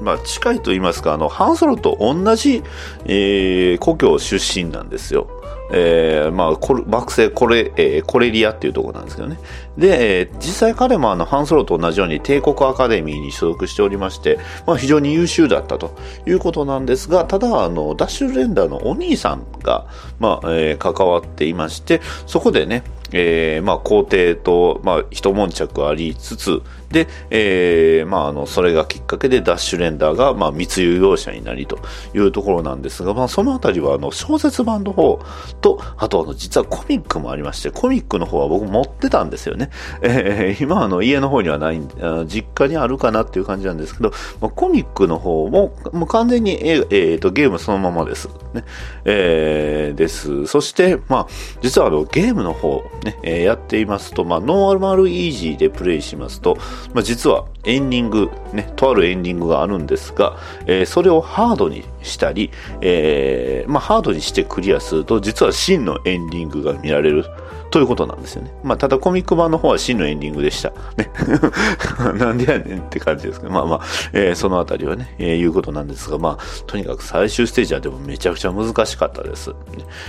[0.00, 2.62] まあ、近いと言いますか、あの、ハンソロと同じ、
[3.04, 5.28] えー、故郷出身なんですよ。
[5.72, 9.38] えー、まあ、コル惑星コレ、えー、コレリアっていうとこなんですけどね。
[9.78, 15.94] で、えー実際彼もあの、ハンソロと同じように帝国アカデミーに所属しておりまして、まあ、非常に優秀だったと
[16.26, 19.86] いうことなんですが、ただ、あの、ダッシュレンダーのお兄さんが、
[20.18, 22.82] まあ、えー関わっていまして、そこでね、
[23.12, 31.78] えーまあ、皇帝と、まあ、一悶着ありつつ、で、えーまあ、あの、それがきっかけでダッシュレンダーが、まあ、密輸業者になりと
[32.14, 35.20] いうところなんですが、まあ、そのあたりは、あの、小説版の方
[35.60, 39.70] と、あと、あの、実はコミックもありまして、コミックの方は僕持ってたんですよね。
[40.02, 41.88] えー今、あの、家の方にはないん、
[42.26, 48.28] 実家にあるかなっていう感じなんですけど、まあ、コミックの方も、もう完全に、えーえーと、ゲームそのままです。
[48.54, 48.64] ね。
[49.04, 50.46] えーです。
[50.46, 51.26] そして、まあ、
[51.62, 56.56] 実はあの、ゲームの方、ね、えーやっていますと、まあ、ノーマルイージーでプレイしますと、
[56.94, 60.36] まあ、実はエンディング、ね、とあるエンディングがあるんですが、
[60.66, 67.24] えーそれをハードにしたり、えーまあ、ハードにしてクリアすると、実は真のエンディングが見られる。
[67.70, 68.52] ということなんですよね。
[68.64, 70.70] まあ、ただコミック版の方は真のエンディングでした。
[70.96, 71.10] ね。
[72.18, 73.80] なんでやねんって感じですけど、まあまあ、
[74.12, 79.54] えーそのあたりはね、えーいうことなんですが、まあ、とにかく最終ステージはでもめちゃくちゃ難しかったです。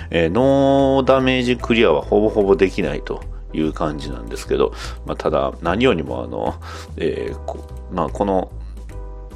[0.09, 3.21] えーノーダメージクリアはほぼほぼできないと。
[3.53, 4.71] いう感じなんですけど、
[5.05, 6.55] まあ、ただ、何よりもあの、
[6.95, 7.57] えー
[7.91, 8.49] まあ、この、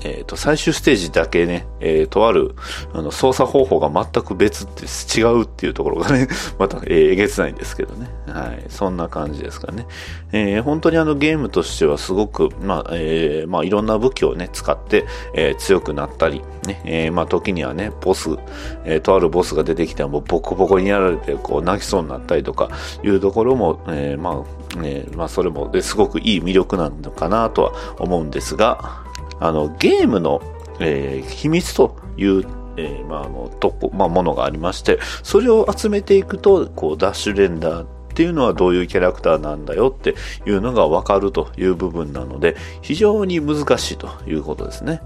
[0.05, 2.55] えっ、と、最終ステージだけね、えーとある、
[2.93, 4.85] あの、操作方法が全く別って
[5.19, 6.27] 違うっていうところがね、
[6.59, 8.09] また、えーえげつないんですけどね。
[8.27, 8.65] はい。
[8.69, 9.87] そんな感じですかね。
[10.31, 18.29] えー本当にあのゲームとしてはすごく、まあ、えーまあ、いろんな武器をね、使って、えー強くなったり、ね、えーまあ、時にはね、ボス、
[18.83, 22.69] えーとあるボスが出てきてもうボコボコにやられて、こう、泣きそうになったりとか、
[23.03, 24.43] いうところも、えーま
[24.75, 29.04] あ、ね、まあ、それも、すごくいい魅力なのかなとは思うんですが、
[29.39, 30.41] あの、ゲームの、
[30.79, 32.45] えー秘密という、
[32.77, 45.01] えーまあ、あの、とこ、まあ、ものがありまして、それを集めていくと、こう、ダッシュレンダーっていうのはどういうキャラクターなんだよっていうのがわかるという部分なので、非常に難しいということですね。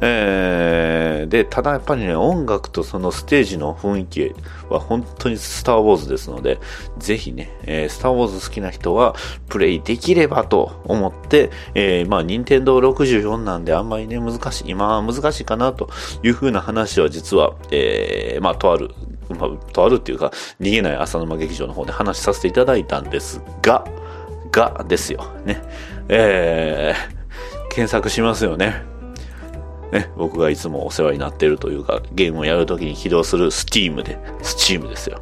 [0.00, 4.34] えーで、ただやっぱりね、音楽とそのステージの雰囲気
[4.70, 6.58] は本当にスターウォーズですので、
[6.96, 9.14] ぜひね、えースターウォーズ好きな人は
[9.50, 15.90] プレイできればと思って、えーまあ、任天堂64なんであんまりね、難しい、今は難しいかなと
[16.22, 18.90] いうふうな話は実は、えーまあ、とある、
[19.34, 23.84] まあ、とあるっていうか、逃げない浅沼劇場の方で話させていただいたんですが、
[24.50, 25.24] がですよ。
[25.44, 25.62] ね。
[26.08, 28.82] えー、検索しますよね。
[29.92, 35.18] ね、僕がいつもお世話になっているというか、ゲームをやるときに起動する Steam で、Steam ですよ。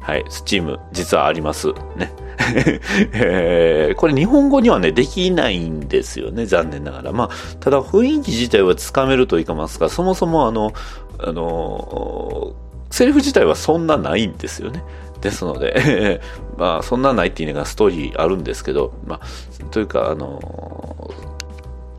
[0.00, 1.72] はい、Steam、実はあります。
[1.96, 2.12] ね。
[3.12, 7.12] えーこれ日本語にはね、できないんですよね、残念ながら。
[7.12, 10.72] まあ、ただ雰囲気自体はつかめるといかますが、そもそもあの、
[11.18, 12.52] あの、
[12.96, 14.82] セリフ自体はそんなないんですよね。
[15.20, 16.22] ですので、
[16.56, 21.10] まあ、そんなないっていうのがストーリーあるんですけど、まあ、というか、あの、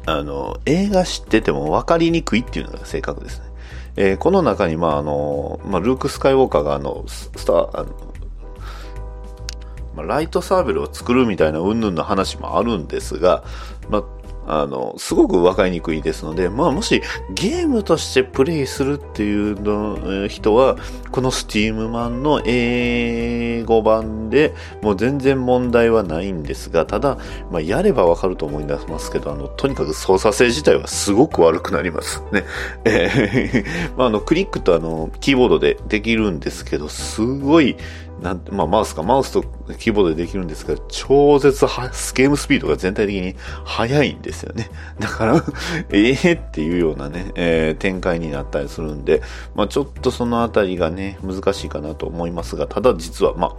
[0.07, 3.45] あの、映画知ってても分かりにくいっていうのが正確ですね。
[3.95, 7.89] えーこの中に、まあ、あの、まあ、ルーク・スカイウォーカーが、あの、スター、あの、
[9.95, 13.43] まあ、ライトサーベルを作るみたいな云々の話もあるんですが、
[13.89, 14.03] まあ、
[14.47, 20.77] あの、すごく分かりにくいですので、まあ、もしゲームとしてプレイするっていうの人は、
[21.12, 27.17] このスティームマンの英語版でもう全然問題はないんですが、ただ、
[27.51, 32.43] まあ、やればわかると思いますけど、あの、とにかく操作性自体はすごく悪くなりますね。
[32.86, 37.75] えー まあ、あの、クリックとあの、キーボードでできるんですけど、すごい、
[38.21, 39.43] なん、まあ、マウスか、マウスと
[39.77, 44.69] キーボードでできるんですが、超絶は、ゲームスピードが全体的に速いんですよね。
[44.99, 45.43] だから、
[45.91, 49.21] ええっていうようなね、えー展開になったりするんで、
[49.56, 53.56] まあ、ちょっとそのあたりがね、難しいかなと思いますが、ただ実は、まあ、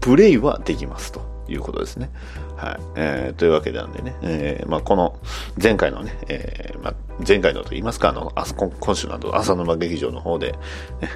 [0.00, 2.10] プレイはできますということですね。
[2.56, 2.80] はい。
[2.96, 5.18] えー、というわけなんでね、えー、まあ、この、
[5.62, 6.94] 前回のね、えー、まあ、
[7.26, 10.58] 前回のと言いますか、あの、あ今今週など、浅沼劇場の方で、ね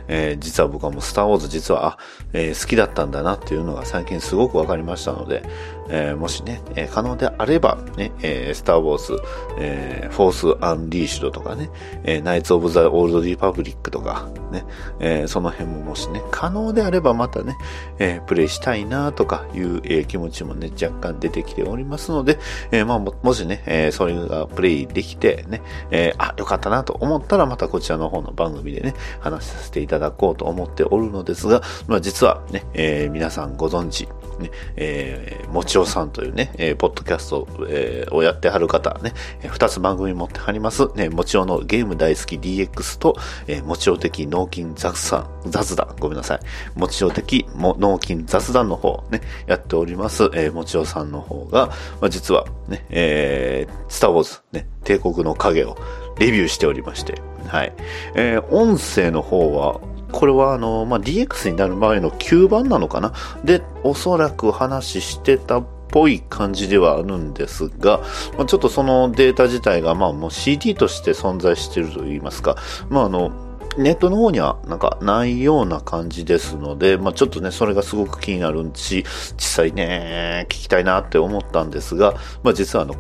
[0.09, 1.99] えー実は僕はもうスターウォーズ実は、あ、
[2.33, 5.43] えー好きだったんだなっていうのが最近すごくわかりましたので、
[5.89, 9.17] えーもしね、えー可能であれば、ね、えースターウォーズ、
[9.59, 11.71] えーフォースアンリーシュドとかね、
[12.05, 14.65] えーナイツオブザオールドリパブリックとか、ね、
[15.01, 17.57] えーその辺ももしね、可能であればまたね、
[17.99, 22.39] えープレイしたいなとかいう、えー気持ちもね、若干出ててきておりますので、
[22.71, 25.63] えーまあ、ももしね、えーそれがプレイできてね、
[25.93, 34.09] えーあ、よかったなと思ったらまたこちらの方の番組でね、話させていただこうと思っておるのですが、まあ実はね、えー皆さんご存知、
[34.41, 39.13] ね、えー、もちおさんというね、えーポッドキャスト、えーをやってはる方ね、
[39.43, 43.15] えー二つ番組持ってはります、ね、もちおのゲーム大好き DX と、
[43.47, 46.41] えーもちお的脳筋雑談、雑談、ごめんなさい。
[46.79, 51.67] もちお的も脳筋雑談の方ね、やっております、えーもちおさんの方が、
[52.01, 55.77] まあ、実はね、えー、スターウォーズ、ね、帝国の影を
[56.19, 57.73] レビューしておりまして、はい。
[58.15, 59.81] えー音声の方は、
[60.13, 63.15] これはあの、まあ、DX になる前の9番なのかな？
[63.45, 68.01] で、おそらく話してたっぽい感じではあるんですが、
[68.37, 72.57] まあ、ちょっとそのデータ自体が、まあ、もう CD として存在してると言いますか、
[72.91, 73.33] まあ、あの、
[73.79, 79.05] ネットの方にはなんかないような感じですので、まあ、ちょっとね、それがすごく気になるし、
[79.39, 82.95] 実際ね、聞きたいなって思ったんですが、まあ、実はあの、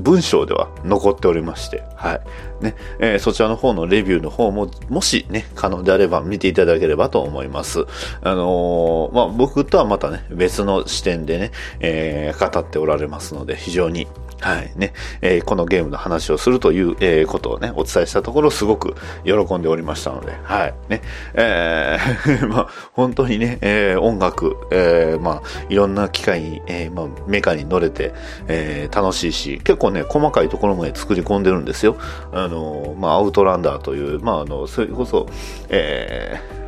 [0.00, 2.20] 文章では残っておりまして、はい。
[2.64, 7.86] ね、えーそちらの方のレビューの方も、もしね、可能であれば見ていただければと思います。
[8.22, 14.06] あのーまあ、僕とはまたね、別の視点でね、えー語っておられますので、非常に、
[14.44, 14.92] はい、ね、
[15.22, 21.00] えーこのゲームの話をするという、えーことをね、お伝えしたところ、すごく喜んでおりましたので、はい、ね、
[21.32, 28.12] えー まあ、本当にね、えー音楽、えーまあ、いろんな機械に、えーまあ、メカに乗れて、
[28.46, 31.96] えー楽しいし、結構ね、細かいところまで作り込んでるんですよ。
[32.30, 35.26] あのーまあ、アウトランダーという、まあ、あの、それこそ、
[35.70, 36.63] えー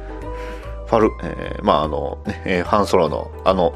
[0.87, 3.75] ファル、えーまああの、ね、えーハンソロのあの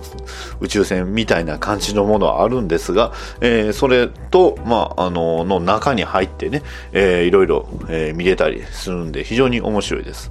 [0.61, 10.31] 宇宙船みたいな感じのものはあるんですが、えーそれと、まああの、の中に入ってね、えーいろいろ、えー見れたりするんで非常に面白いです。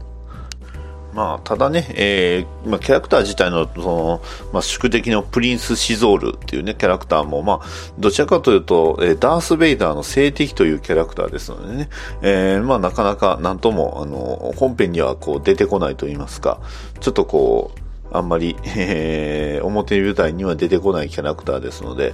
[1.13, 4.21] まあ、ただね、えーまあ、キャラクター自体の、その、
[4.53, 7.65] まあ、宿敵のプリンス・シゾールっていうね、キャラクターも、まあ、
[7.97, 11.89] どちらかというと、えーダース・ベイダーの性敵というキャラクターですのでね、
[12.21, 16.61] えーまあ、なかなか、なんとも、あの、本編にはこう、出てこないと言いますか、
[16.99, 17.79] ちょっとこう、
[18.11, 22.13] あんまり、えー表舞台には出てこないキャラクターですので、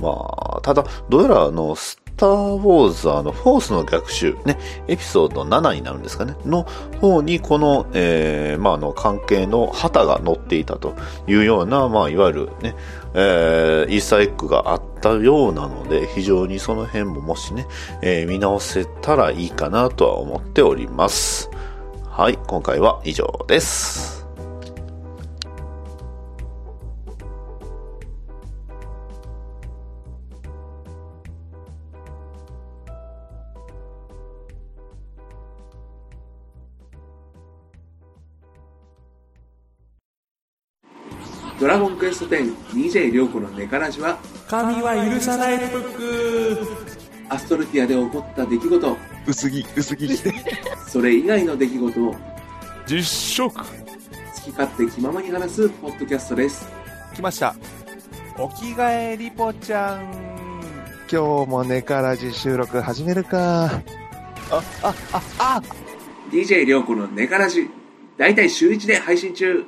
[0.00, 0.10] ま
[0.56, 1.76] あ、ただ、どうやらあの、
[2.16, 4.58] ター・ウォーズあの、フォースの逆襲、ね、
[4.88, 6.62] エピソード7になるんですかね、の
[7.00, 10.94] 方にこの、えーまあ、の、関係の旗が載っていたと
[11.26, 12.74] いうような、まあ、いわゆるね、
[13.14, 17.66] えーイースターエッグがあったようなので、非常にその辺ももしね、
[18.02, 21.50] えー見直せたらいいかなとは思っております。
[22.08, 24.03] はい、今回は以上です。
[42.14, 46.94] スト10 DJ 涼子のネカラジは神は許さないブック。
[47.28, 48.96] アストルティアで起こった出来事。
[49.26, 50.32] 薄着、薄着して。
[50.86, 52.14] それ以外の出来事を
[52.86, 53.54] 実食。
[53.56, 53.64] 好
[54.44, 56.68] き勝手気ままに話すポッドキャストです。
[57.14, 57.56] 来ました。
[58.38, 60.24] お着替えリポちゃん。
[61.10, 63.82] 今日も寝からじ収録始めるか。
[66.30, 67.68] DJ 涼子のネカラジ
[68.16, 69.64] 大体週1で配信中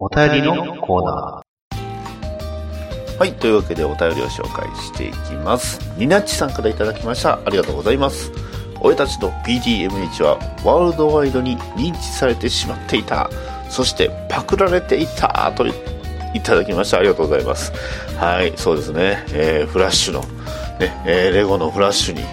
[0.00, 3.16] お便りのコーナー。
[3.16, 5.78] はい、というわけでお便りを紹介していきます。
[5.96, 7.38] ニナッチさんからいただきました。
[7.44, 8.32] ありがとうございます。
[8.80, 13.30] 俺たちの PDMH はワールドワイドに認知されてしまっていた。
[13.70, 15.72] そしてパクられていたとい
[16.42, 16.98] ただきました。
[16.98, 17.72] ありがとうございます。
[18.18, 19.24] はい、そうですね。
[19.28, 20.22] えーフラッシュの、
[20.80, 22.24] ね、えーレゴのフラッシュに、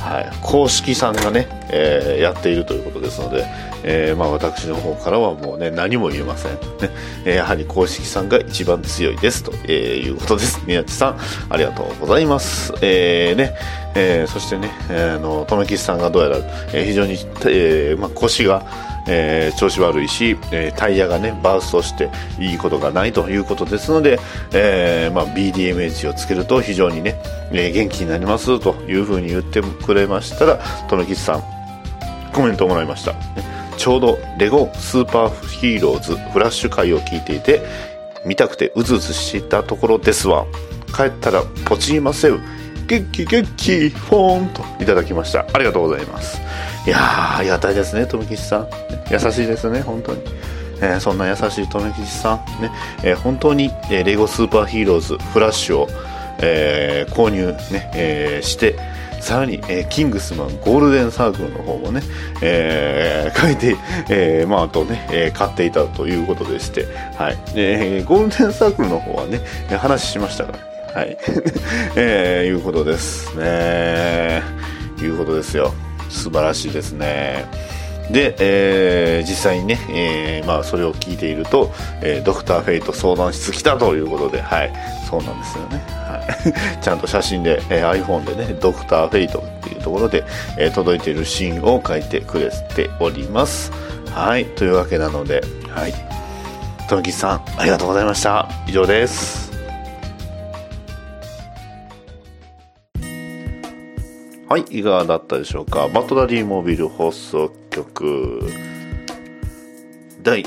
[0.00, 3.46] はい、公式さんがね、えーやっているということですので、
[3.88, 6.58] えーまあ、私の方からはもうね何も言えません、ね
[7.24, 10.60] えーやはり公式さんが一番強いですと、えいうことです。
[10.66, 11.18] 宮地さん
[11.48, 13.54] ありがとうございます、えーね
[13.94, 16.36] えーそしてね、えーあの留吉さんがどうやら、
[16.72, 17.12] え非常に、
[17.46, 18.64] えーまあ、腰が
[19.08, 22.10] えー調子悪いし、えータイヤがねバーストして
[22.40, 24.18] いいことがないということですので、
[24.52, 27.20] えーまあ、BDMH をつけると非常にね、
[27.52, 30.58] えー元気になりますというふうに言ってくれましたら
[30.88, 31.44] 富吉さん
[32.32, 33.55] コメントをもらいました、ね。
[33.76, 37.62] ちょうどレゴスーパーヒーローズフラッシュ回を聞いていて
[38.24, 40.46] 見たくてうずうずしたところですわ。
[40.94, 42.40] 帰ったらポチりません。
[42.86, 45.46] ゲッキゲッキフォーンといただきました。
[45.52, 46.40] ありがとうございます。
[46.86, 48.68] いやーありがたいですね富吉さん。
[49.10, 50.22] 優しいですね本当に。
[50.80, 52.70] えーそんな優しい富吉さん、ね
[53.02, 55.88] えー本当に、えーレゴスーパーヒーローズフラッシュを、
[56.40, 58.76] えー購入、ねえーして
[59.26, 62.00] さらに、えーキングスマンゴールデンサークルの方もね、
[62.42, 63.76] えー書いて、
[64.08, 66.86] えーまあ、あとね、えー買っていたということでして、
[67.18, 67.38] はい。
[67.56, 69.40] えゴールデンサークルの方はね、
[69.78, 70.52] 話しましたか
[70.94, 71.18] ら、はい。
[71.96, 74.42] えーいうことですね。
[75.02, 75.74] いうことですよ。
[76.08, 77.46] 素晴らしいですね。
[78.12, 84.72] で、えー実際にね、えーまあ、それを聞いていると、えードクターフェイト相談室来たということで、はい、
[85.08, 85.78] そうなんですよね。
[85.88, 86.18] は
[86.78, 90.24] い、 ちゃんと写真で、えー iPhone でね、ドクターフェイトっていうところで、
[90.58, 93.70] えー届いているシーンを書いてくれております。
[94.12, 95.94] はい、というわけなので、はい。
[96.88, 98.48] ともきさん、ありがとうございました。
[98.66, 99.52] 以上です。
[104.48, 105.88] はい、いかがだったでしょうか。
[105.88, 108.40] バトダディモビル放送局
[110.22, 110.44] 第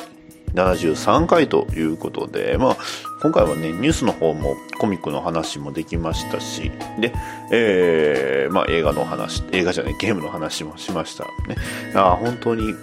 [0.53, 2.77] 73回ということで、まあ、
[3.21, 7.13] 今回はね、ニュースの方もコミックの話もできましたし、で、
[7.51, 11.55] えー、まあ映画の話、映画じゃない、ゲームの話もしましたね。
[11.95, 12.73] あ本当に、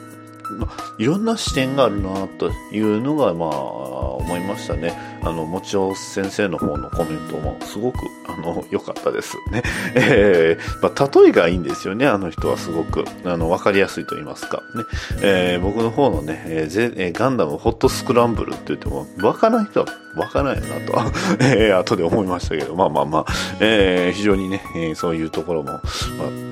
[0.59, 5.16] まあ、いろんな視点があるなというのが、まあ、思いましたね。
[5.27, 7.99] あの、もちろん先生の方のコメントもすごく、
[8.29, 9.63] あの、良かったですね。
[9.95, 13.05] えー、まあ、例えがいいんですよね、あの人はすごく。
[13.25, 14.63] あの、わかりやすいと言いますか。
[14.77, 14.85] ね。
[15.23, 20.99] えー、僕の方のね、えーぜえーガンダムホットスクランブルって言っても、わからない人はわからないなと、
[21.45, 23.25] えー、後で思いましたけど、まあまあまあ、
[23.61, 25.81] えー、非常にね、えーそういうところも、ま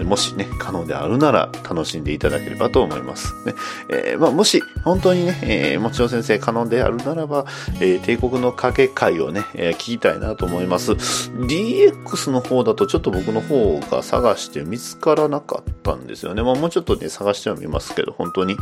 [0.00, 3.32] あ、もしね、可能であるなら楽しんでいただければと思います。
[3.46, 3.54] ね。
[3.88, 7.46] えーまあ、もし、本当にね、えー、もちろん先生可能であるならば、
[7.80, 10.92] えー帝国の賭け会をね、えー聞きたいなと思います。
[10.92, 16.42] DX の方だとちょっと僕の方が探して見つからなかったんですよね。
[16.42, 18.56] まあ、もうちょっとね、探してはみますけど、本当に、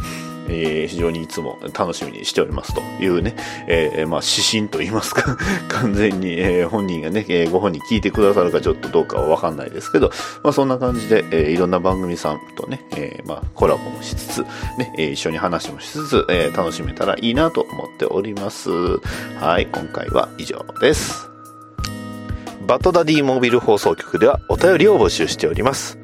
[0.61, 3.35] えー非常にいつも楽しみにしておりますというね、
[3.67, 5.37] えーまあ、指針と言いますか、
[5.69, 10.11] 完全に、えー本人がね、えご本人聞いてくださるかちょっとどうかはわかんないですけど、
[10.43, 14.41] まあ、そんな感じで、えーいろんな番組さんとね、えまあ、コラボもしつつ、
[14.79, 18.71] ね、え一緒に話もしつつ、え楽しめたらいいなと思っております。
[19.41, 21.33] はい、今回は以上です。
[22.67, 25.99] バトダディモービル放送局ではお便りを募集しております。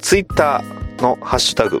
[0.00, 1.80] ツイッターのハッシュタグ、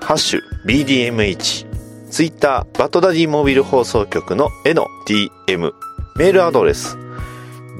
[0.00, 1.66] ハッシュ BDMH、
[2.10, 5.72] ツイッターバトダディモービル放送局のへの DM、
[6.16, 6.98] メールアドレス、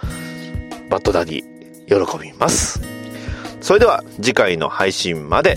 [0.90, 1.42] バッドダディ
[1.86, 2.97] 喜びます。
[3.60, 5.56] それでは次回の配信まで、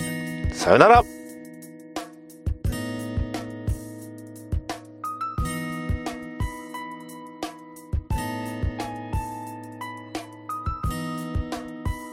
[0.52, 1.11] さよなら。